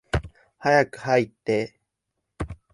[0.57, 1.79] 早く入って。